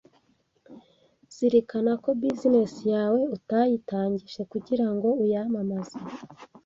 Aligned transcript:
zirikana 1.35 1.91
ko 2.03 2.09
business 2.21 2.73
yawe 2.93 3.21
utayitangije 3.35 4.41
kugirango 4.51 5.07
uyamamaze 5.23 5.97